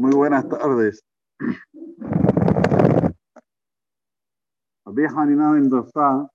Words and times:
Muy 0.00 0.12
buenas 0.12 0.48
tardes. 0.48 1.04
Rabbi 4.86 5.04
Hanina 5.14 5.50
Mendoza 5.50 6.26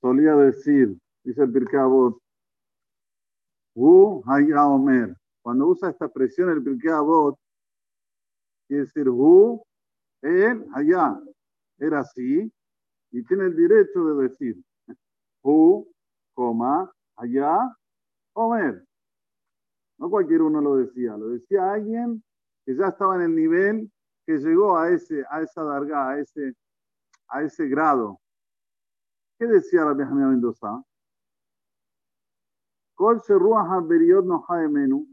solía 0.00 0.34
decir, 0.34 0.98
dice 1.22 1.42
el 1.42 1.52
Pirkei 1.52 1.78
Avot, 1.78 2.20
Hu 3.76 4.20
Haya 4.26 4.66
Omer. 4.66 5.16
Cuando 5.42 5.68
usa 5.68 5.90
esta 5.90 6.06
expresión 6.06 6.50
el 6.50 6.64
Pirkei 6.64 6.90
quiere 8.66 8.82
decir 8.82 9.08
Hu, 9.08 9.62
él, 10.22 10.66
allá, 10.74 11.20
era 11.78 12.00
así, 12.00 12.52
y 13.12 13.24
tiene 13.26 13.44
el 13.44 13.54
derecho 13.54 14.04
de 14.06 14.28
decir 14.28 14.60
Hu, 15.44 15.88
coma, 16.34 16.92
allá, 17.14 17.76
Omer. 18.32 18.84
No 20.02 20.10
cualquier 20.10 20.42
uno 20.42 20.60
lo 20.60 20.78
decía, 20.78 21.16
lo 21.16 21.28
decía 21.28 21.74
alguien 21.74 22.24
que 22.66 22.74
ya 22.74 22.88
estaba 22.88 23.14
en 23.14 23.22
el 23.22 23.36
nivel 23.36 23.92
que 24.26 24.36
llegó 24.36 24.76
a, 24.76 24.90
ese, 24.90 25.24
a 25.30 25.42
esa 25.42 25.62
darga, 25.62 26.08
a 26.08 26.18
ese, 26.18 26.56
a 27.28 27.44
ese 27.44 27.68
grado. 27.68 28.20
¿Qué 29.38 29.46
decía 29.46 29.84
la 29.84 29.94
vieja 29.94 30.12
Mendoza? 30.12 30.82
Kol 32.96 33.22
se 33.22 33.32
ruach 33.32 33.86
beriot 33.86 34.24
no 34.24 34.44
menu, 34.68 35.06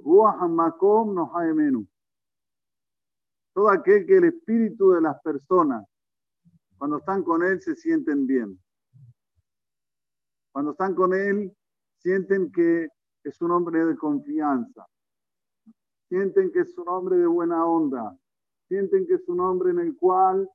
ruach 0.00 0.46
makom 0.50 1.14
no 1.14 1.32
menu. 1.54 1.88
Todo 3.54 3.70
aquel 3.70 4.04
que 4.04 4.18
el 4.18 4.24
espíritu 4.24 4.90
de 4.90 5.00
las 5.00 5.18
personas, 5.22 5.82
cuando 6.76 6.98
están 6.98 7.22
con 7.22 7.42
él, 7.42 7.58
se 7.62 7.74
sienten 7.74 8.26
bien. 8.26 8.62
Cuando 10.52 10.72
están 10.72 10.94
con 10.94 11.14
él, 11.14 11.56
sienten 11.96 12.52
que 12.52 12.90
es 13.24 13.40
un 13.40 13.50
hombre 13.50 13.84
de 13.84 13.96
confianza. 13.96 14.86
Sienten 16.08 16.50
que 16.52 16.60
es 16.60 16.76
un 16.76 16.88
hombre 16.88 17.16
de 17.16 17.26
buena 17.26 17.64
onda. 17.64 18.16
Sienten 18.68 19.06
que 19.06 19.14
es 19.14 19.28
un 19.28 19.40
hombre 19.40 19.70
en 19.70 19.78
el 19.78 19.96
cual 19.96 20.48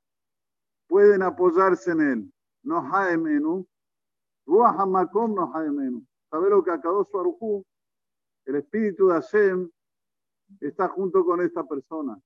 pueden 0.88 1.22
apoyarse 1.22 1.92
en 1.92 2.02
él. 2.02 2.34
No 2.64 2.82
menú. 3.18 3.68
Ruach 4.46 4.80
Hamakom 4.80 5.34
no 5.34 5.52
menú. 5.72 6.06
¿Sabe 6.30 6.50
lo 6.50 6.64
que 6.64 6.72
acabó 6.72 7.04
su 7.04 7.20
Arujú? 7.20 7.66
El 8.46 8.56
espíritu 8.56 9.08
de 9.08 9.14
Hashem 9.14 9.70
está 10.62 10.88
junto 10.90 11.26
con 11.26 11.42
esta 11.42 11.64
persona. 11.64 12.20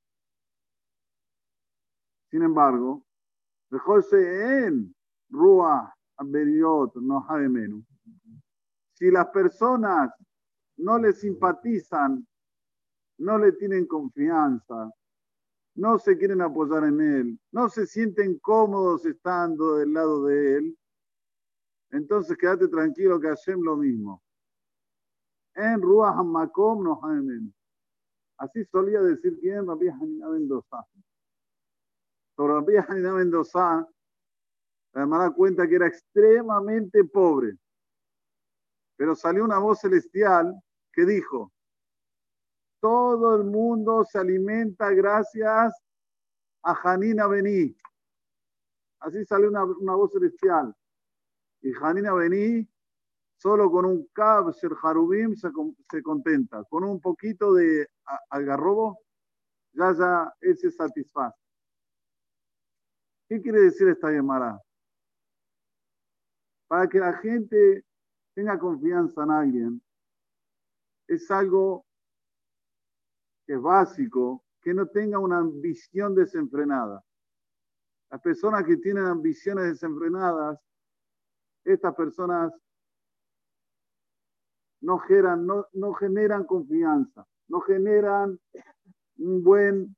Sin 2.30 2.44
embargo, 2.44 3.04
en 3.72 4.96
Ruach 5.30 5.94
Beriot 6.24 6.96
no 6.96 7.26
menú. 7.30 7.84
Si 8.94 9.10
las 9.10 9.28
personas 9.28 10.12
no 10.82 10.98
le 10.98 11.14
simpatizan, 11.14 12.28
no 13.20 13.38
le 13.38 13.52
tienen 13.54 13.86
confianza, 13.86 14.92
no 15.76 16.00
se 16.00 16.18
quieren 16.18 16.42
apoyar 16.42 16.84
en 16.86 17.02
él, 17.02 17.40
no 17.52 17.70
se 17.70 17.86
sienten 17.86 18.40
cómodos 18.40 19.06
estando 19.06 19.76
del 19.76 19.94
lado 19.94 20.26
de 20.26 20.58
él, 20.58 20.78
entonces 21.92 22.38
quédate 22.38 22.68
tranquilo 22.68 23.20
que 23.20 23.28
Hashem 23.28 23.62
lo 23.62 23.78
mismo. 23.78 24.22
En 25.54 25.82
Ruach 25.82 26.24
Makom 26.24 26.84
no 26.84 27.00
Así 28.38 28.66
solía 28.66 29.02
decir 29.02 29.38
quién, 29.40 29.68
Rabbi 29.68 29.88
Hanina 29.90 30.30
Mendoza. 30.30 30.84
Sobre 32.36 32.54
Rabbi 32.54 32.78
Hanina 32.78 33.14
Mendoza, 33.14 33.88
la 34.94 35.02
hermana 35.02 35.32
cuenta 35.32 35.68
que 35.68 35.76
era 35.76 35.88
extremadamente 35.88 37.04
pobre. 37.04 37.56
Pero 38.96 39.14
salió 39.14 39.44
una 39.44 39.60
voz 39.60 39.80
celestial 39.80 40.60
que 40.94 41.06
dijo, 41.06 41.52
todo 42.82 43.36
el 43.36 43.44
mundo 43.44 44.04
se 44.04 44.18
alimenta 44.18 44.90
gracias 44.92 45.74
a 46.64 46.76
Janina 46.76 47.28
Bení. 47.28 47.76
Así 49.00 49.24
salió 49.26 49.50
una, 49.50 49.96
voz 49.96 50.12
celestial. 50.12 50.76
Y 51.62 51.72
Janina 51.74 52.14
Bení, 52.14 52.68
solo 53.38 53.70
con 53.72 53.86
un 53.86 54.08
cab 54.14 54.54
ser 54.54 54.74
jarubim 54.76 55.36
se, 55.36 55.50
se, 55.90 56.04
contenta. 56.04 56.64
Con 56.66 56.84
un 56.84 57.00
poquito 57.00 57.54
de 57.54 57.88
algarrobo, 58.30 59.00
ya 59.74 59.94
ya 59.94 60.34
él 60.42 60.58
se 60.58 60.72
satisface. 60.72 61.38
¿Qué 63.30 63.42
quiere 63.42 63.62
decir 63.62 63.88
esta 63.88 64.12
llamada? 64.12 64.60
Para 66.68 66.88
que 66.88 67.00
la 67.00 67.14
gente 67.14 67.86
tenga 68.34 68.58
confianza 68.58 69.24
en 69.24 69.32
alguien, 69.32 69.82
es 71.12 71.30
algo 71.30 71.86
que 73.46 73.54
es 73.54 73.62
básico, 73.62 74.46
que 74.62 74.74
no 74.74 74.88
tenga 74.88 75.20
una 75.20 75.40
ambición 75.40 76.16
desenfrenada. 76.16 77.04
Las 78.10 78.22
personas 78.22 78.64
que 78.64 78.78
tienen 78.78 79.06
ambiciones 79.06 79.66
desenfrenadas, 79.66 80.58
estas 81.66 81.94
personas 81.96 82.54
no 84.82 85.00
generan, 85.00 85.46
no, 85.46 85.68
no 85.74 85.94
generan 85.94 86.46
confianza, 86.46 87.28
no 87.50 87.60
generan 87.60 88.40
un 89.18 89.44
buen, 89.44 89.96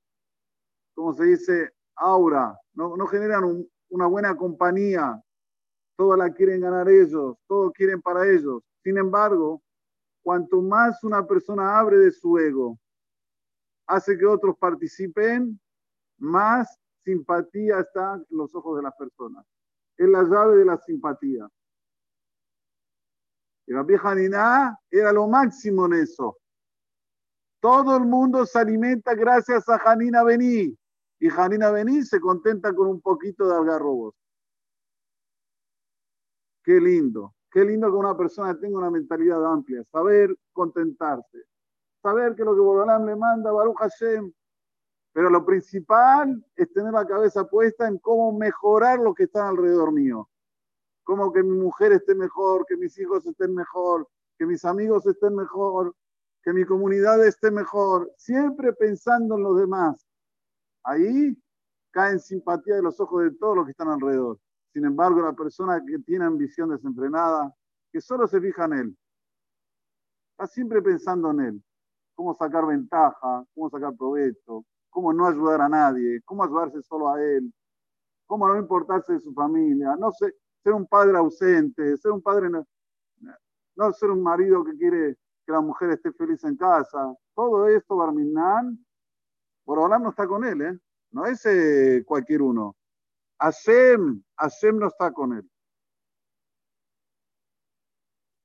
como 0.96 1.14
se 1.14 1.26
dice, 1.26 1.74
aura, 1.96 2.60
no, 2.74 3.06
generan 3.06 3.68
una 3.90 4.08
buena 4.08 4.36
compañía, 4.36 5.22
todo 5.96 6.18
la 6.18 6.34
quieren 6.34 6.62
ganar 6.62 6.90
ellos, 6.90 7.38
todo 7.48 7.72
quieren 7.72 8.02
para 8.02 8.28
ellos. 8.28 8.64
Sin 8.84 8.98
embargo, 8.98 9.62
cuanto 10.24 10.62
más 10.62 11.04
una 11.04 11.26
persona 11.28 11.78
abre 11.78 11.98
de 11.98 12.12
su 12.12 12.38
ego, 12.38 12.80
hace 13.86 14.18
que 14.18 14.26
otros 14.26 14.58
participen, 14.58 15.60
más 16.18 16.80
simpatía 17.04 17.82
está 17.82 18.16
en 18.16 18.38
los 18.38 18.56
ojos 18.56 18.78
de 18.78 18.84
las 18.84 18.96
personas. 18.96 19.46
Es 19.98 20.08
la 20.08 20.24
llave 20.24 20.58
de 20.58 20.66
la 20.66 20.78
simpatía. 20.78 21.48
Y 23.66 23.74
vieja 23.86 24.16
Nina 24.16 24.78
era 24.90 25.12
lo 25.12 25.28
máximo 25.28 25.86
en 25.86 25.94
eso. 25.94 26.38
Todo 27.60 27.96
el 27.96 28.04
mundo 28.04 28.46
se 28.46 28.60
alimenta 28.60 29.14
gracias 29.14 29.68
a 29.70 29.80
Janina 29.80 30.24
Bení. 30.24 30.78
Y 31.20 31.30
Janina 31.30 31.72
Bení 31.72 32.04
se 32.04 32.20
contenta 32.20 32.74
con 32.74 32.88
un 32.88 33.02
poquito 33.02 33.48
de 33.48 33.56
algarrobos. 33.56 34.16
Qué 36.64 36.80
lindo. 36.80 37.34
Qué 37.54 37.64
lindo 37.64 37.88
que 37.92 37.98
una 37.98 38.18
persona 38.18 38.60
tenga 38.60 38.80
una 38.80 38.90
mentalidad 38.90 39.46
amplia, 39.46 39.84
saber 39.92 40.36
contentarse, 40.54 41.38
saber 42.02 42.34
que 42.34 42.44
lo 42.44 42.56
que 42.56 42.62
Borolán 42.62 43.06
le 43.06 43.16
manda, 43.16 43.52
Baruch 43.52 43.78
Hashem, 43.78 44.34
pero 45.14 45.30
lo 45.30 45.46
principal 45.46 46.44
es 46.56 46.74
tener 46.74 46.92
la 46.92 47.06
cabeza 47.06 47.48
puesta 47.48 47.88
en 47.88 48.00
cómo 48.00 48.36
mejorar 48.36 48.98
lo 48.98 49.14
que 49.14 49.26
está 49.26 49.48
alrededor 49.48 49.92
mío. 49.92 50.28
Cómo 51.04 51.32
que 51.32 51.44
mi 51.44 51.56
mujer 51.56 51.92
esté 51.92 52.16
mejor, 52.16 52.66
que 52.66 52.76
mis 52.76 52.98
hijos 52.98 53.24
estén 53.28 53.54
mejor, 53.54 54.10
que 54.40 54.48
mis 54.48 54.66
amigos 54.66 55.06
estén 55.06 55.36
mejor, 55.36 55.96
que 56.42 56.54
mi 56.54 56.66
comunidad 56.66 57.24
esté 57.24 57.52
mejor. 57.52 58.12
Siempre 58.18 58.74
pensando 58.74 59.36
en 59.36 59.44
los 59.44 59.60
demás. 59.60 60.04
Ahí 60.84 61.38
cae 61.92 62.14
en 62.14 62.20
simpatía 62.20 62.78
de 62.78 62.82
los 62.82 63.00
ojos 63.00 63.26
de 63.26 63.32
todos 63.32 63.58
los 63.58 63.66
que 63.66 63.72
están 63.72 63.90
alrededor. 63.90 64.40
Sin 64.74 64.86
embargo, 64.86 65.22
la 65.22 65.34
persona 65.34 65.84
que 65.86 66.00
tiene 66.00 66.26
ambición 66.26 66.70
desenfrenada, 66.70 67.54
que 67.92 68.02
solo 68.02 68.28
se 68.28 68.42
fija 68.42 68.66
en 68.66 68.74
él, 68.74 68.98
está 70.32 70.48
siempre 70.48 70.82
pensando 70.82 71.30
en 71.30 71.40
él, 71.42 71.64
cómo 72.16 72.34
sacar 72.34 72.66
ventaja, 72.66 73.46
cómo 73.54 73.70
sacar 73.70 73.96
provecho, 73.96 74.66
cómo 74.90 75.14
no 75.14 75.28
ayudar 75.28 75.62
a 75.62 75.70
nadie, 75.70 76.22
cómo 76.26 76.44
ayudarse 76.44 76.82
solo 76.82 77.10
a 77.10 77.22
él, 77.24 77.54
cómo 78.26 78.48
no 78.48 78.58
importarse 78.58 79.14
de 79.14 79.20
su 79.20 79.32
familia, 79.34 79.96
no 79.96 80.12
sé, 80.12 80.34
ser 80.64 80.74
un 80.74 80.88
padre 80.88 81.18
ausente, 81.18 81.96
ser 81.98 82.12
un 82.12 82.22
padre, 82.22 82.50
no, 82.50 82.66
no 83.76 83.94
ser 83.94 84.10
un 84.10 84.24
marido 84.24 84.64
que 84.64 84.76
quiere 84.76 85.18
que 85.46 85.52
la 85.52 85.62
mujer 85.62 85.92
esté 85.92 86.12
feliz 86.14 86.44
en 86.46 86.56
casa. 86.56 87.14
Todo 87.36 87.68
esto, 87.68 87.98
Barminan, 87.98 88.84
por 89.66 89.78
ahora 89.78 90.00
no 90.00 90.10
está 90.10 90.26
con 90.28 90.44
él, 90.46 90.62
¿eh? 90.62 90.80
no 91.12 91.26
es 91.26 91.46
eh, 91.46 92.04
cualquier 92.06 92.42
uno. 92.42 92.76
Hashem, 93.40 94.24
Hashem 94.44 94.78
no 94.78 94.88
está 94.88 95.12
con 95.14 95.32
él. 95.34 95.50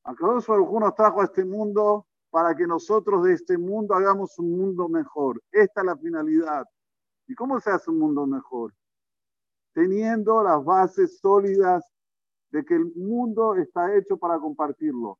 Akadosh 0.04 0.46
Baruj 0.46 0.78
nos 0.78 0.94
trajo 0.94 1.20
a 1.20 1.24
este 1.24 1.44
mundo 1.44 2.06
para 2.30 2.54
que 2.54 2.68
nosotros 2.68 3.24
de 3.24 3.34
este 3.34 3.58
mundo 3.58 3.94
hagamos 3.94 4.38
un 4.38 4.56
mundo 4.56 4.88
mejor. 4.88 5.42
Esta 5.50 5.80
es 5.80 5.86
la 5.86 5.96
finalidad. 5.96 6.64
¿Y 7.26 7.34
cómo 7.34 7.58
se 7.58 7.70
hace 7.70 7.90
un 7.90 7.98
mundo 7.98 8.26
mejor? 8.26 8.72
Teniendo 9.74 10.40
las 10.44 10.64
bases 10.64 11.18
sólidas 11.18 11.84
de 12.50 12.64
que 12.64 12.76
el 12.76 12.94
mundo 12.94 13.56
está 13.56 13.94
hecho 13.96 14.16
para 14.16 14.38
compartirlo. 14.38 15.18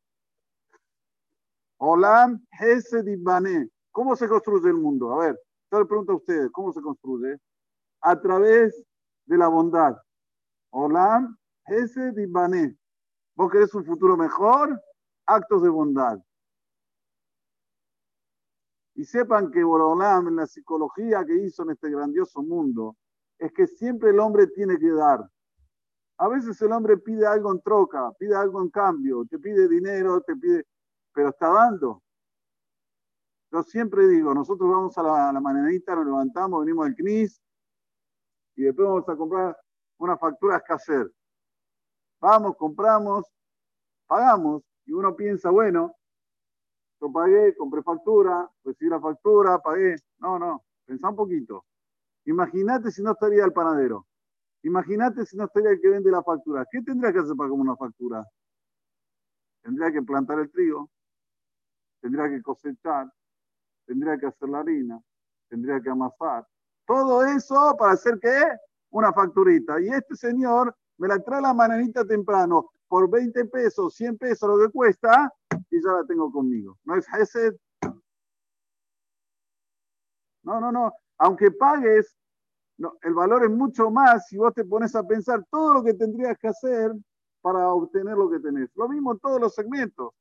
Olam 1.79 2.47
Hesed 2.53 3.05
¿Cómo 3.91 4.15
se 4.15 4.29
construye 4.29 4.69
el 4.69 4.77
mundo? 4.77 5.13
A 5.13 5.27
ver, 5.27 5.41
yo 5.73 5.81
le 5.81 5.87
pregunto 5.87 6.13
a 6.13 6.17
ustedes, 6.17 6.51
¿cómo 6.53 6.73
se 6.73 6.81
construye? 6.81 7.37
A 8.01 8.21
través 8.21 8.81
de 9.27 9.37
la 9.37 9.49
bondad. 9.49 9.97
Olam, 10.71 11.37
ese 11.67 12.13
dibané. 12.13 12.77
¿Vos 13.35 13.51
querés 13.51 13.75
un 13.75 13.85
futuro 13.85 14.17
mejor? 14.17 14.81
Actos 15.27 15.63
de 15.63 15.69
bondad. 15.69 16.19
Y 18.95 19.05
sepan 19.05 19.51
que 19.53 19.63
Borolam, 19.63 20.27
en 20.27 20.37
la 20.37 20.47
psicología 20.47 21.25
que 21.25 21.37
hizo 21.45 21.63
en 21.63 21.71
este 21.71 21.89
grandioso 21.89 22.43
mundo, 22.43 22.97
es 23.39 23.53
que 23.53 23.69
siempre 23.69 24.11
el 24.11 24.19
hombre 24.19 24.49
tiene 24.49 24.77
que 24.77 24.91
dar. 24.91 25.21
A 26.19 26.27
veces 26.27 26.61
el 26.63 26.73
hombre 26.73 26.97
pide 26.97 27.25
algo 27.25 27.53
en 27.53 27.61
troca, 27.61 28.11
pide 28.19 28.35
algo 28.35 28.61
en 28.61 28.71
cambio, 28.71 29.25
te 29.31 29.39
pide 29.39 29.69
dinero, 29.69 30.21
te 30.23 30.35
pide, 30.35 30.67
pero 31.13 31.29
está 31.29 31.49
dando. 31.49 32.03
Yo 33.53 33.63
siempre 33.63 34.09
digo, 34.09 34.35
nosotros 34.35 34.69
vamos 34.69 34.99
a 34.99 35.03
la, 35.05 35.29
a 35.29 35.33
la 35.33 35.41
mañanita, 35.41 35.95
nos 35.95 36.07
levantamos, 36.07 36.65
venimos 36.65 36.87
al 36.87 36.97
CNIS 36.97 37.41
y 38.57 38.63
después 38.65 38.89
vamos 38.89 39.09
a 39.09 39.17
comprar 39.17 39.57
una 39.99 40.17
factura 40.17 40.63
hacer. 40.69 41.11
Vamos, 42.21 42.57
compramos, 42.57 43.25
pagamos 44.07 44.63
y 44.87 44.93
uno 44.93 45.15
piensa, 45.15 45.51
bueno, 45.51 45.95
yo 47.01 47.13
pagué, 47.13 47.55
compré 47.57 47.83
factura, 47.83 48.51
recibí 48.65 48.91
la 48.91 49.01
factura, 49.01 49.59
pagué. 49.61 49.97
No, 50.19 50.39
no, 50.39 50.65
pensá 50.85 51.11
un 51.11 51.17
poquito. 51.17 51.65
Imagínate 52.25 52.91
si 52.91 53.03
no 53.03 53.13
estaría 53.13 53.45
el 53.45 53.53
panadero. 53.53 54.07
Imagínate 54.63 55.25
si 55.25 55.37
no 55.37 55.45
estaría 55.45 55.71
el 55.71 55.81
que 55.81 55.91
vende 55.91 56.11
la 56.11 56.23
factura. 56.23 56.67
¿Qué 56.71 56.83
tendría 56.83 57.13
que 57.13 57.21
hacer 57.21 57.37
para 57.37 57.49
comer 57.49 57.69
una 57.69 57.77
factura? 57.77 58.27
Tendría 59.63 59.93
que 59.93 60.03
plantar 60.03 60.41
el 60.41 60.51
trigo, 60.51 60.91
tendría 62.01 62.29
que 62.29 62.43
cosechar, 62.43 63.13
tendría 63.87 64.19
que 64.19 64.27
hacer 64.27 64.49
la 64.49 64.61
harina, 64.61 65.01
tendría 65.49 65.81
que 65.81 65.91
amasar. 65.91 66.47
Todo 66.87 67.25
eso 67.25 67.77
para 67.79 67.93
hacer 67.93 68.19
qué? 68.21 68.43
Una 68.91 69.13
facturita. 69.13 69.81
Y 69.81 69.89
este 69.89 70.17
señor 70.17 70.75
me 70.99 71.09
la 71.09 71.19
trae 71.19 71.41
la 71.41 71.55
mananita 71.55 72.05
temprano 72.05 72.71
por 72.89 73.11
20 73.11 73.45
pesos, 73.47 73.95
100 73.95 74.19
pesos 74.19 74.49
lo 74.49 74.59
que 74.67 74.73
cuesta 74.73 75.33
y 75.71 75.83
ya 75.83 75.93
la 75.93 76.05
tengo 76.07 76.33
conmigo. 76.33 76.79
¿No 76.85 76.97
es 76.97 77.07
ese? 77.21 77.59
No, 80.43 80.61
no, 80.61 80.73
no. 80.73 80.93
Aunque 81.19 81.51
pagues, 81.51 82.17
el 83.03 83.15
valor 83.15 83.45
es 83.45 83.51
mucho 83.51 83.91
más 83.91 84.29
si 84.29 84.39
vos 84.39 84.55
te 84.55 84.65
pones 84.65 84.95
a 84.95 85.03
pensar 85.03 85.45
todo 85.51 85.75
lo 85.75 85.83
que 85.83 85.95
tendrías 85.95 86.39
que 86.39 86.49
hacer 86.49 86.93
para 87.41 87.73
obtener 87.73 88.17
lo 88.17 88.31
que 88.31 88.41
tenés. 88.41 88.71
Lo 88.75 88.89
mismo 88.89 89.13
en 89.13 89.19
todos 89.19 89.41
los 89.41 89.55
segmentos. 89.55 90.15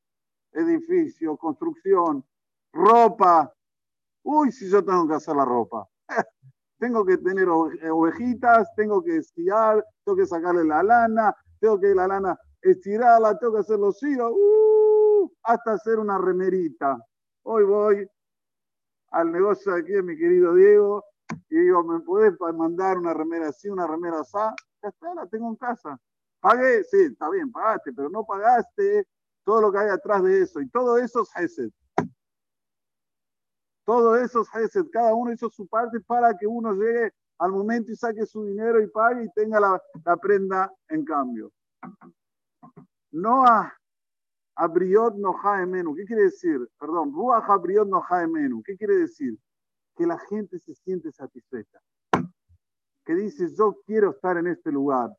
Edificio, 0.52 1.38
construcción, 1.38 2.25
ropa. 2.74 3.54
Uy, 4.24 4.52
si 4.52 4.69
yo 4.69 4.84
tengo 4.84 5.08
que 5.08 5.16
hacer 5.16 5.36
la 5.36 5.46
ropa. 5.46 5.88
tengo 6.80 7.06
que 7.06 7.18
tener 7.18 7.48
ovejitas, 7.50 8.74
tengo 8.76 9.04
que 9.04 9.18
esquiar, 9.18 9.84
tengo 10.04 10.18
que 10.18 10.26
sacarle 10.26 10.64
la 10.64 10.84
lana, 10.84 11.36
tengo 11.60 11.80
que 11.80 11.94
la 11.94 12.08
lana 12.08 12.40
estirarla, 12.62 13.38
tengo 13.40 13.54
que 13.54 13.60
hacer 13.60 13.80
los 13.80 14.02
hilos, 14.04 14.32
uh, 14.32 15.32
hasta 15.44 15.74
hacer 15.74 16.00
una 16.00 16.18
remerita. 16.18 16.98
Hoy 17.44 17.64
voy 17.64 18.08
al 19.12 19.32
negocio 19.32 19.74
de 19.74 19.82
aquí 19.82 19.94
de 19.94 20.04
mi 20.04 20.18
querido 20.18 20.54
Diego 20.54 21.04
y 21.50 21.60
digo, 21.60 21.84
¿me 21.84 22.00
puedes 22.02 22.34
mandar 22.56 22.98
una 22.98 23.14
remera 23.14 23.50
así, 23.50 23.70
una 23.70 23.88
remera 23.88 24.20
así? 24.20 24.38
Ya 24.84 24.90
está, 24.90 25.14
la 25.14 25.26
tengo 25.28 25.50
en 25.50 25.56
casa. 25.56 26.00
Pagué, 26.40 26.84
sí, 26.84 26.98
está 27.12 27.30
bien, 27.30 27.52
pagaste, 27.52 27.92
pero 27.94 28.10
no 28.10 28.24
pagaste 28.24 29.08
todo 29.44 29.62
lo 29.62 29.72
que 29.72 29.80
hay 29.80 29.90
atrás 29.90 30.24
de 30.24 30.42
eso. 30.42 30.62
Y 30.62 30.70
todo 30.70 30.98
eso 30.98 31.24
es 31.24 31.30
Hesed. 31.36 31.72
Todo 33.88 34.18
eso 34.18 34.42
es 34.42 34.50
Hesed. 34.54 34.88
Cada 34.92 35.13
uno 35.13 35.31
hizo 35.31 35.50
su 35.50 35.66
parte 35.66 36.01
para 36.01 36.38
que 36.38 36.45
uno 36.45 36.74
llegue 36.74 37.13
al 37.38 37.54
momento 37.54 37.89
y 37.89 37.95
saque 37.95 38.25
su 38.25 38.44
dinero 38.44 38.81
y 38.81 38.88
pague 38.88 39.24
y 39.24 39.31
tenga 39.31 39.62
la, 39.62 39.81
la 40.04 40.18
prenda 40.18 40.69
en 40.89 41.06
cambio. 41.06 41.54
Noah 43.12 43.74
abriot 44.57 45.16
no 45.16 45.31
jaemenu. 45.31 45.95
¿Qué 45.95 46.04
quiere 46.04 46.24
decir? 46.24 46.69
Perdón, 46.78 47.13
Ruach 47.13 47.50
abriot 47.50 47.88
no 47.88 48.01
jaemenu. 48.01 48.62
¿Qué 48.62 48.75
quiere 48.75 48.98
decir? 48.98 49.39
Que 49.95 50.06
la 50.06 50.19
gente 50.19 50.60
se 50.60 50.75
siente 50.75 51.10
satisfecha. 51.13 51.80
Que 53.06 53.16
dice, 53.16 53.48
yo 53.57 53.78
quiero 53.86 54.10
estar 54.10 54.36
en 54.36 54.48
este 54.48 54.69
lugar. 54.69 55.16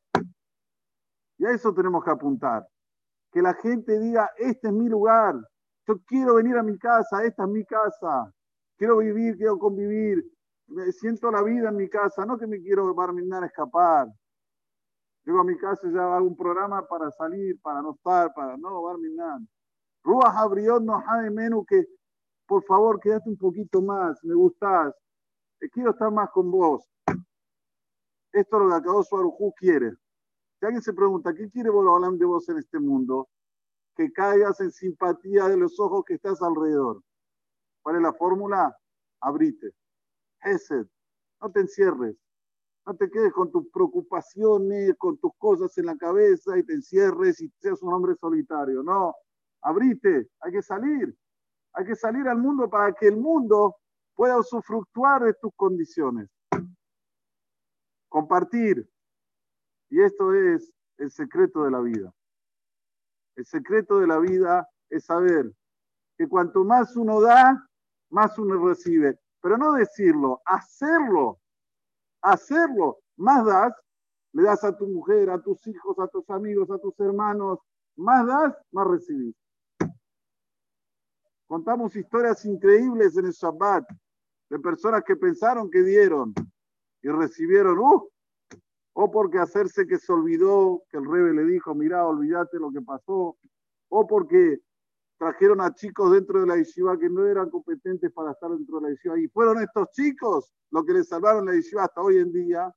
Y 1.38 1.46
a 1.46 1.52
eso 1.52 1.72
tenemos 1.72 2.04
que 2.04 2.10
apuntar. 2.10 2.68
Que 3.32 3.40
la 3.40 3.54
gente 3.54 3.98
diga, 3.98 4.28
este 4.36 4.68
es 4.68 4.74
mi 4.74 4.90
lugar. 4.90 5.36
Yo 5.86 5.98
quiero 6.04 6.34
venir 6.34 6.58
a 6.58 6.62
mi 6.62 6.76
casa, 6.76 7.24
esta 7.24 7.44
es 7.44 7.48
mi 7.48 7.64
casa. 7.64 8.30
Quiero 8.78 8.98
vivir, 8.98 9.36
quiero 9.36 9.58
convivir. 9.58 10.24
Me 10.68 10.92
siento 10.92 11.30
la 11.30 11.42
vida 11.42 11.68
en 11.68 11.76
mi 11.76 11.88
casa, 11.88 12.24
no 12.24 12.38
que 12.38 12.46
me 12.46 12.60
quiero 12.60 12.94
barminar 12.94 13.42
a 13.42 13.46
escapar. 13.46 14.08
Llego 15.24 15.40
a 15.40 15.44
mi 15.44 15.56
casa 15.58 15.88
y 15.88 15.92
ya 15.92 16.16
hago 16.16 16.26
un 16.26 16.36
programa 16.36 16.86
para 16.86 17.10
salir, 17.10 17.60
para 17.60 17.82
no 17.82 17.94
estar, 17.94 18.32
para 18.32 18.56
no 18.56 18.86
darme 18.86 19.10
nada. 19.10 19.40
Ruach 20.04 20.36
Abriot 20.36 20.82
no 20.82 21.02
de 21.22 21.30
menos 21.30 21.64
que, 21.66 21.84
por 22.46 22.64
favor, 22.64 23.00
quédate 23.00 23.28
un 23.28 23.36
poquito 23.36 23.82
más, 23.82 24.22
me 24.24 24.34
gustás, 24.34 24.94
quiero 25.72 25.90
estar 25.90 26.10
más 26.12 26.30
con 26.30 26.50
vos. 26.50 26.88
Esto 28.32 28.56
es 28.56 28.62
lo 28.62 28.68
que 28.68 28.74
acabó 28.74 29.02
Suarujú 29.02 29.52
quiere. 29.54 29.92
Si 30.58 30.66
alguien 30.66 30.82
se 30.82 30.92
pregunta, 30.92 31.34
¿qué 31.34 31.50
quiere 31.50 31.70
hablar 31.70 32.12
de 32.12 32.24
vos 32.24 32.48
en 32.48 32.58
este 32.58 32.78
mundo? 32.78 33.28
Que 33.96 34.12
caigas 34.12 34.60
en 34.60 34.70
simpatía 34.70 35.48
de 35.48 35.56
los 35.56 35.78
ojos 35.80 36.04
que 36.06 36.14
estás 36.14 36.40
alrededor. 36.42 37.02
¿Cuál 37.88 37.96
es 37.96 38.02
la 38.02 38.12
fórmula? 38.12 38.78
Abrite. 39.22 39.70
Hesed. 40.42 40.86
No 41.40 41.50
te 41.50 41.60
encierres. 41.60 42.18
No 42.84 42.94
te 42.94 43.08
quedes 43.10 43.32
con 43.32 43.50
tus 43.50 43.66
preocupaciones, 43.70 44.94
con 44.98 45.16
tus 45.16 45.32
cosas 45.38 45.78
en 45.78 45.86
la 45.86 45.96
cabeza 45.96 46.58
y 46.58 46.64
te 46.64 46.74
encierres 46.74 47.40
y 47.40 47.48
seas 47.58 47.82
un 47.82 47.94
hombre 47.94 48.14
solitario. 48.16 48.82
No, 48.82 49.14
abrite, 49.62 50.28
hay 50.40 50.52
que 50.52 50.60
salir. 50.60 51.16
Hay 51.72 51.86
que 51.86 51.96
salir 51.96 52.28
al 52.28 52.36
mundo 52.36 52.68
para 52.68 52.92
que 52.92 53.06
el 53.08 53.16
mundo 53.16 53.76
pueda 54.14 54.38
usufructuar 54.38 55.22
de 55.24 55.32
tus 55.40 55.54
condiciones. 55.56 56.28
Compartir. 58.10 58.86
Y 59.88 60.02
esto 60.02 60.34
es 60.34 60.70
el 60.98 61.10
secreto 61.10 61.64
de 61.64 61.70
la 61.70 61.80
vida. 61.80 62.12
El 63.36 63.46
secreto 63.46 63.98
de 63.98 64.08
la 64.08 64.18
vida 64.18 64.68
es 64.90 65.06
saber 65.06 65.50
que 66.18 66.28
cuanto 66.28 66.64
más 66.64 66.94
uno 66.96 67.22
da, 67.22 67.64
más 68.10 68.38
uno 68.38 68.66
recibe. 68.66 69.18
Pero 69.40 69.56
no 69.56 69.72
decirlo, 69.72 70.42
hacerlo 70.44 71.38
hacerlo. 72.22 72.98
Más 73.16 73.44
das, 73.44 73.72
le 74.32 74.42
das 74.44 74.62
a 74.64 74.76
tu 74.76 74.86
mujer, 74.86 75.30
a 75.30 75.40
tus 75.40 75.66
hijos, 75.66 75.98
a 75.98 76.08
tus 76.08 76.28
amigos, 76.30 76.70
a 76.70 76.78
tus 76.78 76.98
hermanos. 77.00 77.58
Más 77.96 78.26
das, 78.26 78.54
más 78.72 78.86
recibís. 78.86 79.34
Contamos 81.46 81.96
historias 81.96 82.44
increíbles 82.44 83.16
en 83.16 83.26
el 83.26 83.32
Shabbat 83.32 83.88
de 84.50 84.58
personas 84.58 85.02
que 85.04 85.16
pensaron 85.16 85.70
que 85.70 85.82
dieron 85.82 86.34
y 87.02 87.08
recibieron, 87.08 87.78
uh, 87.78 88.08
o 88.92 89.10
porque 89.10 89.38
hacerse 89.38 89.86
que 89.86 89.98
se 89.98 90.12
olvidó, 90.12 90.82
que 90.90 90.98
el 90.98 91.10
rebe 91.10 91.32
le 91.32 91.44
dijo, 91.44 91.74
mira, 91.74 92.06
olvídate 92.06 92.58
lo 92.58 92.70
que 92.70 92.82
pasó, 92.82 93.38
o 93.88 94.06
porque 94.06 94.60
trajeron 95.18 95.60
a 95.60 95.74
chicos 95.74 96.12
dentro 96.12 96.40
de 96.40 96.46
la 96.46 96.56
yeshiva 96.56 96.96
que 96.98 97.10
no 97.10 97.26
eran 97.26 97.50
competentes 97.50 98.10
para 98.12 98.30
estar 98.30 98.50
dentro 98.50 98.76
de 98.76 98.82
la 98.82 98.90
yeshiva. 98.90 99.18
Y 99.18 99.28
fueron 99.28 99.60
estos 99.60 99.90
chicos 99.90 100.52
los 100.70 100.84
que 100.84 100.92
les 100.92 101.08
salvaron 101.08 101.46
la 101.46 101.52
yeshiva 101.52 101.84
hasta 101.84 102.00
hoy 102.00 102.18
en 102.18 102.32
día 102.32 102.72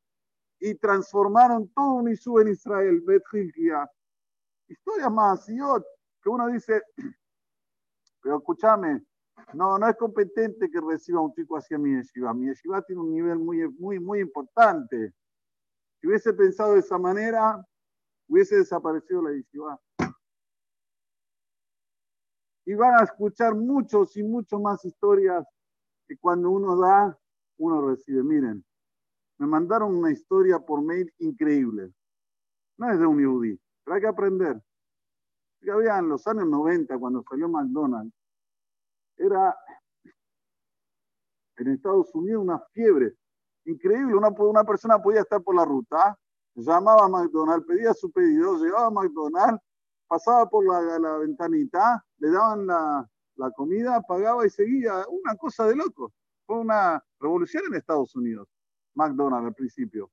y 0.59 0.75
transformaron 0.75 1.71
todo 1.73 1.95
un 1.95 2.11
Isú 2.11 2.39
en 2.39 2.49
Israel, 2.49 3.01
Bet 3.01 3.23
Historias 4.67 5.11
más, 5.11 5.47
y 5.49 5.57
que 6.21 6.29
uno 6.29 6.47
dice, 6.47 6.81
pero 8.21 8.37
escúchame, 8.37 9.03
no, 9.53 9.77
no 9.77 9.87
es 9.87 9.95
competente 9.97 10.69
que 10.69 10.79
reciba 10.79 11.21
un 11.21 11.33
chico 11.33 11.57
hacia 11.57 11.77
mi 11.77 11.95
yeshiva. 11.95 12.33
Mi 12.33 12.47
yeshiva 12.47 12.81
tiene 12.83 13.01
un 13.01 13.11
nivel 13.11 13.39
muy, 13.39 13.67
muy, 13.69 13.99
muy 13.99 14.19
importante. 14.19 15.13
Si 15.99 16.07
hubiese 16.07 16.33
pensado 16.33 16.73
de 16.73 16.79
esa 16.79 16.97
manera, 16.97 17.63
hubiese 18.27 18.57
desaparecido 18.57 19.21
la 19.23 19.31
yeshiva 19.31 19.79
y 22.65 22.73
van 22.73 22.99
a 22.99 23.03
escuchar 23.03 23.55
muchos 23.55 24.15
y 24.17 24.23
mucho 24.23 24.59
más 24.59 24.83
historias 24.85 25.45
que 26.07 26.17
cuando 26.17 26.51
uno 26.51 26.77
da, 26.77 27.17
uno 27.57 27.87
recibe. 27.87 28.23
Miren, 28.23 28.63
me 29.37 29.47
mandaron 29.47 29.95
una 29.95 30.11
historia 30.11 30.59
por 30.59 30.81
mail 30.81 31.11
increíble. 31.19 31.93
No 32.77 32.91
es 32.91 32.99
de 32.99 33.05
un 33.05 33.19
yudí, 33.19 33.59
pero 33.83 33.95
hay 33.95 34.01
que 34.01 34.07
aprender. 34.07 34.61
Que 35.61 35.71
había 35.71 35.97
en 35.97 36.09
los 36.09 36.25
años 36.27 36.47
90, 36.47 36.97
cuando 36.97 37.23
salió 37.27 37.47
McDonald's, 37.47 38.15
era 39.17 39.55
en 41.57 41.67
Estados 41.67 42.13
Unidos 42.15 42.41
una 42.41 42.59
fiebre 42.71 43.15
increíble. 43.65 44.15
Una, 44.15 44.29
una 44.29 44.63
persona 44.63 44.99
podía 44.99 45.21
estar 45.21 45.41
por 45.43 45.55
la 45.55 45.65
ruta, 45.65 46.17
llamaba 46.55 47.05
a 47.05 47.09
McDonald's, 47.09 47.65
pedía 47.67 47.93
su 47.93 48.11
pedido, 48.11 48.57
llegaba 48.57 48.87
a 48.87 48.91
McDonald's 48.91 49.61
pasaba 50.11 50.45
por 50.49 50.65
la, 50.65 51.17
ventanita, 51.19 52.05
le 52.17 52.31
daban 52.31 52.67
la, 52.67 53.51
comida, 53.55 54.01
pagaba 54.01 54.45
y 54.45 54.49
seguía. 54.49 55.05
Una 55.07 55.37
cosa 55.37 55.65
de 55.65 55.77
loco. 55.77 56.11
Fue 56.45 56.59
una 56.59 57.01
revolución 57.17 57.63
en 57.67 57.75
Estados 57.75 58.13
Unidos, 58.13 58.49
McDonald's 58.93 59.47
al 59.47 59.53
principio. 59.53 60.11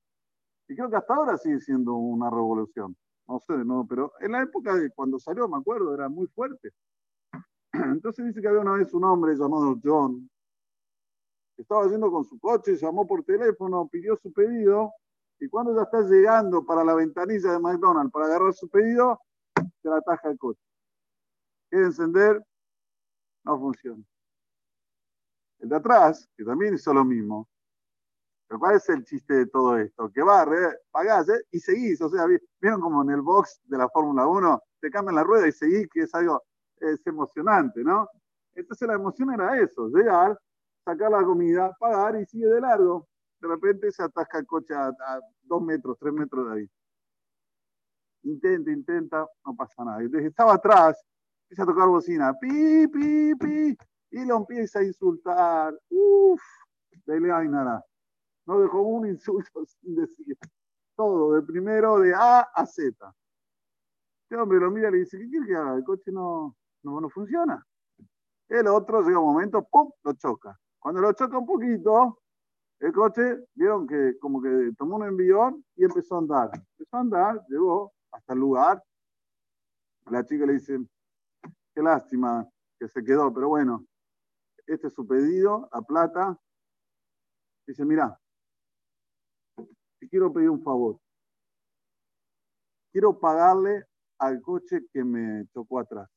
Y 0.69 0.75
creo 0.75 0.89
que 0.89 0.95
hasta 0.95 1.13
ahora 1.13 1.37
sigue 1.37 1.59
siendo 1.59 1.95
una 1.95 2.29
revolución. 2.29 2.95
No 3.27 3.41
sé, 3.41 3.57
no, 3.65 3.85
pero 3.89 4.13
en 4.21 4.31
la 4.31 4.43
época 4.43 4.73
de 4.73 4.89
cuando 4.91 5.19
salió, 5.19 5.49
me 5.49 5.57
acuerdo, 5.57 5.93
era 5.93 6.07
muy 6.07 6.27
fuerte. 6.27 6.71
Entonces 7.73 8.25
dice 8.25 8.39
que 8.39 8.47
había 8.47 8.61
una 8.61 8.75
vez 8.75 8.93
un 8.93 9.03
hombre 9.03 9.35
llamado 9.35 9.77
John, 9.83 10.29
estaba 11.57 11.85
yendo 11.89 12.09
con 12.09 12.23
su 12.23 12.39
coche, 12.39 12.77
llamó 12.77 13.05
por 13.05 13.25
teléfono, 13.25 13.89
pidió 13.91 14.15
su 14.15 14.31
pedido, 14.31 14.93
y 15.41 15.49
cuando 15.49 15.75
ya 15.75 15.81
está 15.81 16.01
llegando 16.03 16.65
para 16.65 16.85
la 16.85 16.95
ventanilla 16.95 17.51
de 17.51 17.59
McDonald's 17.59 18.13
para 18.13 18.27
agarrar 18.27 18.53
su 18.53 18.69
pedido, 18.69 19.19
se 19.81 19.89
la 19.89 19.97
ataja 19.97 20.29
el 20.29 20.37
coche. 20.37 20.61
Quiere 21.69 21.85
encender, 21.85 22.43
no 23.43 23.59
funciona. 23.59 24.03
El 25.59 25.69
de 25.69 25.75
atrás, 25.75 26.27
que 26.37 26.43
también 26.43 26.73
hizo 26.73 26.93
lo 26.93 27.03
mismo. 27.03 27.47
Pero 28.47 28.59
¿cuál 28.59 28.75
es 28.77 28.89
el 28.89 29.03
chiste 29.03 29.33
de 29.35 29.45
todo 29.45 29.77
esto? 29.77 30.11
Que 30.11 30.23
va, 30.23 30.47
pagás 30.91 31.29
¿eh? 31.29 31.45
y 31.51 31.59
seguís. 31.59 32.01
O 32.01 32.09
sea, 32.09 32.25
vieron 32.59 32.81
como 32.81 33.03
en 33.03 33.11
el 33.11 33.21
box 33.21 33.61
de 33.65 33.77
la 33.77 33.87
Fórmula 33.89 34.25
1, 34.25 34.63
te 34.81 34.89
cambian 34.89 35.15
la 35.15 35.23
rueda 35.23 35.47
y 35.47 35.51
seguís, 35.51 35.87
que 35.89 36.01
es 36.01 36.15
algo, 36.15 36.43
es 36.77 37.05
emocionante, 37.05 37.83
¿no? 37.83 38.07
Entonces 38.55 38.87
la 38.87 38.95
emoción 38.95 39.31
era 39.33 39.59
eso, 39.61 39.87
llegar, 39.89 40.39
sacar 40.83 41.11
la 41.11 41.23
comida, 41.23 41.75
pagar 41.79 42.19
y 42.19 42.25
sigue 42.25 42.47
de 42.47 42.61
largo. 42.61 43.07
De 43.39 43.47
repente 43.47 43.91
se 43.91 44.03
atasca 44.03 44.39
el 44.39 44.47
coche 44.47 44.73
a, 44.73 44.91
dos 45.43 45.61
metros, 45.61 45.97
tres 45.99 46.13
metros 46.13 46.47
de 46.47 46.59
ahí. 46.59 46.69
Intenta, 48.23 48.71
intenta, 48.71 49.27
no 49.45 49.55
pasa 49.55 49.83
nada. 49.83 50.01
Entonces 50.01 50.29
estaba 50.29 50.55
atrás, 50.55 51.01
empieza 51.43 51.63
a 51.63 51.65
tocar 51.65 51.87
bocina, 51.87 52.33
pi, 52.39 52.87
pi, 52.87 53.35
pi, 53.35 53.77
y 54.11 54.25
lo 54.25 54.37
empieza 54.37 54.79
a 54.79 54.83
insultar. 54.83 55.73
Uf, 55.89 56.41
de 57.05 57.19
nada. 57.19 57.83
No 58.45 58.59
dejó 58.59 58.81
un 58.81 59.07
insulto 59.07 59.65
sin 59.81 59.95
decir. 59.95 60.37
Todo, 60.95 61.33
de 61.33 61.41
primero 61.43 61.99
de 61.99 62.13
A 62.13 62.41
a 62.41 62.65
Z. 62.65 63.13
Este 64.23 64.35
hombre 64.35 64.59
lo 64.59 64.69
mira 64.69 64.89
y 64.89 64.91
le 64.91 64.97
dice, 64.99 65.17
¿qué 65.17 65.29
quiere 65.29 65.47
que 65.47 65.55
haga? 65.55 65.75
El 65.75 65.83
coche 65.83 66.11
no, 66.11 66.55
no, 66.83 67.01
no 67.01 67.09
funciona. 67.09 67.65
El 68.49 68.67
otro 68.67 69.01
llega 69.01 69.19
un 69.19 69.33
momento, 69.33 69.65
¡pum!, 69.71 69.91
lo 70.03 70.13
choca. 70.13 70.59
Cuando 70.77 71.01
lo 71.01 71.13
choca 71.13 71.37
un 71.37 71.45
poquito, 71.45 72.19
el 72.79 72.91
coche, 72.91 73.45
vieron 73.55 73.87
que 73.87 74.17
como 74.19 74.41
que 74.41 74.71
tomó 74.77 74.97
un 74.97 75.05
envión 75.05 75.63
y 75.75 75.85
empezó 75.85 76.15
a 76.15 76.19
andar. 76.19 76.51
Empezó 76.77 76.97
a 76.97 76.99
andar, 76.99 77.45
llegó 77.47 77.93
hasta 78.11 78.33
el 78.33 78.39
lugar. 78.39 78.83
La 80.09 80.25
chica 80.25 80.45
le 80.45 80.53
dice, 80.53 80.79
qué 81.73 81.81
lástima 81.81 82.47
que 82.79 82.87
se 82.87 83.03
quedó, 83.03 83.33
pero 83.33 83.49
bueno, 83.49 83.85
este 84.65 84.87
es 84.87 84.93
su 84.93 85.05
pedido, 85.05 85.69
la 85.73 85.81
plata. 85.81 86.39
Dice, 87.67 87.85
mira, 87.85 88.19
te 89.99 90.07
quiero 90.09 90.31
pedir 90.31 90.49
un 90.49 90.63
favor. 90.63 90.99
Quiero 92.91 93.19
pagarle 93.19 93.85
al 94.19 94.41
coche 94.41 94.87
que 94.91 95.03
me 95.03 95.45
tocó 95.53 95.79
atrás. 95.79 96.09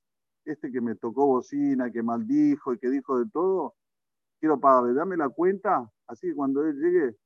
Este 0.45 0.73
que 0.73 0.81
me 0.81 0.95
tocó 0.97 1.27
bocina, 1.27 1.91
que 1.91 2.03
maldijo 2.03 2.73
y 2.73 2.79
que 2.79 2.89
dijo 2.89 3.19
de 3.19 3.31
todo, 3.31 3.75
quiero 4.41 4.59
pagarle, 4.59 4.95
dame 4.95 5.17
la 5.17 5.29
cuenta, 5.29 5.89
así 6.09 6.29
que 6.29 6.35
cuando 6.35 6.67
él 6.67 6.77
llegue, 6.77 7.17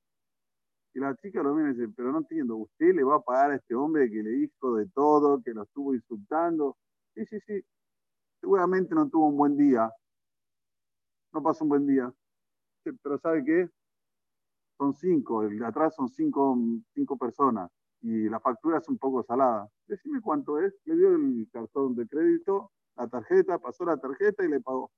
y 0.97 0.99
la 0.99 1.15
chica 1.15 1.43
lo 1.43 1.55
mira 1.55 1.69
y 1.71 1.75
dice, 1.75 1.93
pero 1.95 2.11
no 2.11 2.19
entiendo, 2.19 2.57
¿usted 2.57 2.95
le 2.95 3.05
va 3.05 3.17
a 3.17 3.21
pagar 3.21 3.51
a 3.51 3.57
este 3.57 3.75
hombre 3.75 4.11
que 4.11 4.23
le 4.23 4.31
dijo 4.31 4.77
de 4.77 4.89
todo, 4.89 5.43
que 5.43 5.53
lo 5.53 5.65
estuvo 5.65 5.95
insultando? 5.95 6.79
Sí, 7.15 7.27
sí, 7.27 7.39
sí, 7.41 7.63
seguramente 8.41 8.95
no 8.95 9.07
tuvo 9.07 9.29
un 9.29 9.37
buen 9.37 9.59
día, 9.59 9.93
no 11.35 11.43
pasó 11.43 11.65
un 11.65 11.69
buen 11.69 11.87
día, 11.87 12.11
pero 13.03 13.19
¿sabe 13.19 13.45
qué? 13.45 13.69
Son 14.79 14.95
cinco, 14.95 15.43
el 15.43 15.59
de 15.59 15.67
atrás 15.67 15.95
son 15.95 16.09
cinco, 16.09 16.57
cinco 16.95 17.19
personas 17.19 17.71
y 18.01 18.31
la 18.31 18.41
factura 18.41 18.79
es 18.79 18.89
un 18.89 18.97
poco 18.97 19.23
salada. 19.23 19.69
Decime 19.87 20.23
cuánto 20.23 20.59
es, 20.59 20.75
le 20.87 20.97
dio 20.97 21.15
el 21.15 21.47
cartón 21.53 21.95
de 21.95 22.09
crédito, 22.09 22.73
la 22.97 23.07
tarjeta, 23.07 23.59
pasó 23.59 23.85
la 23.85 23.99
tarjeta 23.99 24.47
y 24.47 24.49
le 24.49 24.63
pagó. 24.63 24.91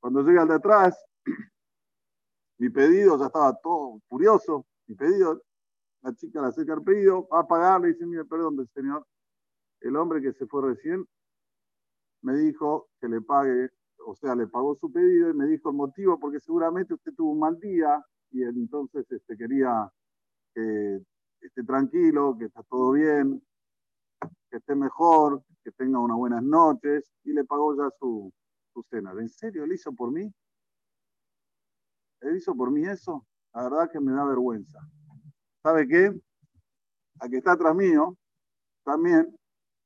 Cuando 0.00 0.22
llega 0.22 0.40
al 0.40 0.48
de 0.48 0.54
atrás, 0.54 1.04
mi 2.60 2.68
pedido 2.68 3.18
ya 3.18 3.26
estaba 3.26 3.58
todo 3.62 4.00
furioso. 4.06 4.66
Mi 4.86 4.94
pedido, 4.94 5.42
la 6.02 6.14
chica 6.14 6.42
le 6.42 6.48
acerca 6.48 6.74
el 6.74 6.82
pedido, 6.82 7.26
va 7.28 7.40
a 7.40 7.48
pagar, 7.48 7.80
le 7.80 7.88
dice, 7.88 8.04
mire, 8.04 8.26
perdón, 8.26 8.68
señor, 8.74 9.06
el 9.80 9.96
hombre 9.96 10.20
que 10.20 10.34
se 10.34 10.46
fue 10.46 10.68
recién 10.68 11.06
me 12.20 12.36
dijo 12.36 12.90
que 13.00 13.08
le 13.08 13.22
pague, 13.22 13.70
o 14.06 14.14
sea, 14.14 14.34
le 14.34 14.46
pagó 14.46 14.74
su 14.74 14.92
pedido 14.92 15.30
y 15.30 15.34
me 15.34 15.46
dijo 15.46 15.70
el 15.70 15.76
motivo, 15.76 16.20
porque 16.20 16.38
seguramente 16.38 16.92
usted 16.92 17.14
tuvo 17.14 17.32
un 17.32 17.38
mal 17.38 17.58
día 17.58 18.04
y 18.30 18.42
entonces 18.42 19.10
este, 19.10 19.38
quería 19.38 19.90
que 20.54 21.00
esté 21.40 21.64
tranquilo, 21.64 22.36
que 22.38 22.44
está 22.44 22.62
todo 22.64 22.92
bien, 22.92 23.42
que 24.50 24.58
esté 24.58 24.74
mejor, 24.74 25.42
que 25.64 25.72
tenga 25.72 25.98
unas 25.98 26.18
buenas 26.18 26.42
noches 26.42 27.10
y 27.24 27.32
le 27.32 27.44
pagó 27.44 27.74
ya 27.74 27.88
su, 27.98 28.30
su 28.74 28.82
cena. 28.90 29.12
¿En 29.12 29.30
serio 29.30 29.64
él 29.64 29.72
hizo 29.72 29.94
por 29.94 30.12
mí? 30.12 30.30
¿Él 32.20 32.36
hizo 32.36 32.54
por 32.54 32.70
mí 32.70 32.86
eso? 32.86 33.26
La 33.54 33.64
verdad 33.64 33.90
que 33.90 34.00
me 34.00 34.12
da 34.12 34.24
vergüenza. 34.24 34.78
¿Sabe 35.62 35.86
qué? 35.86 36.12
A 37.20 37.28
que 37.28 37.36
está 37.36 37.52
atrás 37.52 37.74
mío, 37.74 38.16
también, 38.84 39.36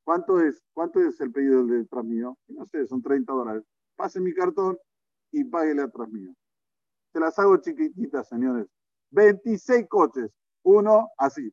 ¿cuánto 0.05 0.41
es, 0.41 0.63
cuánto 0.73 1.01
es 1.01 1.21
el 1.21 1.33
pedido 1.33 1.65
de 1.67 1.81
atrás 1.83 2.05
mío? 2.05 2.37
No 2.49 2.67
sé, 2.67 2.87
son 2.87 3.03
30 3.03 3.33
dólares. 3.33 3.65
Pase 3.97 4.21
mi 4.21 4.33
cartón 4.33 4.79
y 5.33 5.45
páguele 5.45 5.83
atrás 5.83 6.09
mío. 6.11 6.33
Se 7.13 7.21
las 7.21 7.39
hago 7.39 7.57
chiquititas, 7.59 8.29
señores. 8.29 8.67
26 9.11 9.87
coches, 9.89 10.31
uno 10.65 11.11
así. 11.19 11.53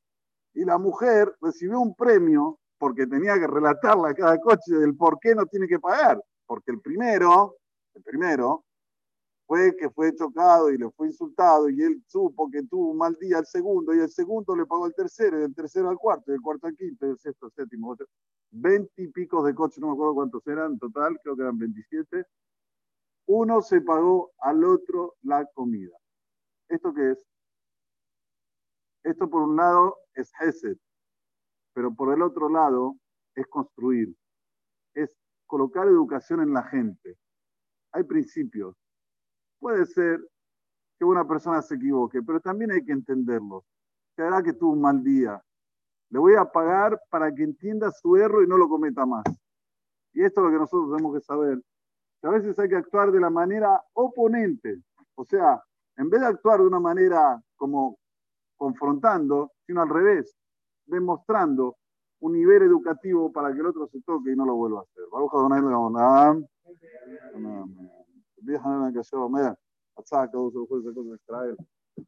Y 0.53 0.65
la 0.65 0.77
mujer 0.77 1.33
recibió 1.41 1.79
un 1.79 1.95
premio 1.95 2.59
porque 2.77 3.07
tenía 3.07 3.39
que 3.39 3.47
relatarle 3.47 4.09
a 4.09 4.13
cada 4.13 4.39
coche 4.39 4.75
del 4.75 4.95
por 4.95 5.19
qué 5.19 5.35
no 5.35 5.45
tiene 5.45 5.67
que 5.67 5.79
pagar 5.79 6.19
porque 6.51 6.71
el 6.71 6.81
primero, 6.81 7.55
el 7.93 8.03
primero, 8.03 8.65
fue 9.51 9.75
que 9.75 9.89
fue 9.89 10.15
chocado 10.15 10.71
y 10.71 10.77
le 10.77 10.89
fue 10.91 11.07
insultado 11.07 11.67
y 11.67 11.81
él 11.81 12.01
supo 12.07 12.49
que 12.49 12.63
tuvo 12.63 12.91
un 12.91 12.97
mal 12.97 13.17
día 13.19 13.39
al 13.39 13.45
segundo 13.45 13.93
y 13.93 13.99
el 13.99 14.09
segundo 14.09 14.55
le 14.55 14.65
pagó 14.65 14.85
al 14.85 14.93
tercero 14.93 15.37
y 15.37 15.43
el 15.43 15.53
tercero 15.53 15.89
al 15.89 15.97
cuarto 15.97 16.31
y 16.31 16.35
el 16.35 16.41
cuarto 16.41 16.67
al 16.67 16.77
quinto 16.77 17.05
y 17.05 17.09
el 17.09 17.19
sexto 17.19 17.47
al 17.47 17.51
séptimo. 17.51 17.97
Pico 19.13 19.43
de 19.43 19.53
coches, 19.53 19.79
no 19.79 19.87
me 19.87 19.93
acuerdo 19.93 20.15
cuántos 20.15 20.47
eran 20.47 20.71
en 20.71 20.79
total, 20.79 21.19
creo 21.21 21.35
que 21.35 21.41
eran 21.41 21.57
27. 21.57 22.23
Uno 23.25 23.61
se 23.61 23.81
pagó 23.81 24.31
al 24.39 24.63
otro 24.63 25.15
la 25.23 25.45
comida. 25.53 25.97
¿Esto 26.69 26.93
qué 26.93 27.11
es? 27.11 27.25
Esto 29.03 29.29
por 29.29 29.41
un 29.41 29.57
lado 29.57 29.97
es 30.13 30.31
Hesed, 30.39 30.77
pero 31.73 31.93
por 31.93 32.13
el 32.13 32.21
otro 32.21 32.47
lado 32.47 32.95
es 33.35 33.45
construir 33.47 34.15
colocar 35.45 35.85
educación 35.85 36.39
en 36.39 36.53
la 36.53 36.63
gente. 36.63 37.17
Hay 37.91 38.05
principios. 38.05 38.80
Puede 39.61 39.85
ser 39.85 40.19
que 40.97 41.05
una 41.05 41.25
persona 41.25 41.61
se 41.61 41.75
equivoque, 41.75 42.21
pero 42.23 42.39
también 42.39 42.71
hay 42.71 42.83
que 42.83 42.91
entenderlo. 42.91 43.63
Hará 44.17 44.41
que 44.41 44.53
tuvo 44.53 44.73
un 44.73 44.81
mal 44.81 45.03
día. 45.03 45.41
Le 46.09 46.19
voy 46.19 46.35
a 46.35 46.45
pagar 46.45 46.99
para 47.09 47.33
que 47.33 47.43
entienda 47.43 47.91
su 47.91 48.17
error 48.17 48.43
y 48.43 48.47
no 48.47 48.57
lo 48.57 48.67
cometa 48.67 49.05
más. 49.05 49.23
Y 50.13 50.23
esto 50.23 50.41
es 50.41 50.45
lo 50.45 50.51
que 50.51 50.59
nosotros 50.59 50.91
tenemos 50.91 51.15
que 51.15 51.21
saber. 51.21 51.61
Que 52.21 52.27
a 52.27 52.31
veces 52.31 52.57
hay 52.59 52.69
que 52.69 52.75
actuar 52.75 53.11
de 53.11 53.19
la 53.19 53.29
manera 53.29 53.81
oponente. 53.93 54.81
O 55.15 55.23
sea, 55.25 55.63
en 55.95 56.09
vez 56.09 56.21
de 56.21 56.27
actuar 56.27 56.59
de 56.59 56.67
una 56.67 56.79
manera 56.79 57.41
como 57.55 57.97
confrontando, 58.57 59.51
sino 59.65 59.81
al 59.81 59.89
revés, 59.89 60.35
demostrando 60.85 61.77
un 62.19 62.33
nivel 62.33 62.63
educativo 62.63 63.31
para 63.31 63.53
que 63.53 63.59
el 63.59 63.67
otro 63.67 63.87
se 63.87 64.01
toque 64.01 64.31
y 64.31 64.35
no 64.35 64.45
lo 64.45 64.55
vuelva 64.55 64.79
a 64.79 64.83
hacer. 64.83 65.03
wie 68.45 68.57
han 68.57 68.83
er 68.83 68.91
gesagt 68.91 69.31
mehr? 69.31 69.57
A 69.97 70.01
tsag 70.01 70.31
goes 70.31 70.55
over 70.55 70.81
the 70.81 70.91
goes 70.93 71.57